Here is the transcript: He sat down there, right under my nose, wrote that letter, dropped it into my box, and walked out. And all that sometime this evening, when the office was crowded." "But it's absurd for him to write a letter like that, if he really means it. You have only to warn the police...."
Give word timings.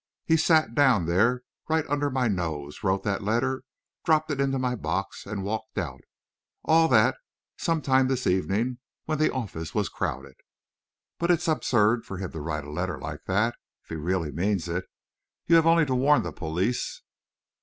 He 0.25 0.35
sat 0.35 0.73
down 0.73 1.05
there, 1.05 1.43
right 1.69 1.85
under 1.87 2.09
my 2.09 2.27
nose, 2.27 2.81
wrote 2.83 3.03
that 3.03 3.21
letter, 3.21 3.61
dropped 4.03 4.31
it 4.31 4.41
into 4.41 4.57
my 4.57 4.73
box, 4.73 5.27
and 5.27 5.43
walked 5.43 5.77
out. 5.77 5.97
And 5.97 6.03
all 6.65 6.87
that 6.87 7.17
sometime 7.59 8.07
this 8.07 8.25
evening, 8.25 8.79
when 9.05 9.19
the 9.19 9.31
office 9.31 9.75
was 9.75 9.89
crowded." 9.89 10.37
"But 11.19 11.29
it's 11.29 11.47
absurd 11.47 12.03
for 12.03 12.17
him 12.17 12.31
to 12.31 12.41
write 12.41 12.63
a 12.65 12.71
letter 12.71 12.97
like 12.99 13.25
that, 13.25 13.53
if 13.83 13.89
he 13.89 13.95
really 13.95 14.31
means 14.31 14.67
it. 14.67 14.85
You 15.45 15.55
have 15.57 15.67
only 15.67 15.85
to 15.85 15.93
warn 15.93 16.23
the 16.23 16.33
police...." 16.33 17.03